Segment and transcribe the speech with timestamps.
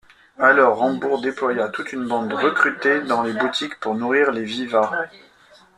[0.39, 5.05] Alors Rambourg déploya toute une bande recrutée dans les boutiques pour nourrir les vivats.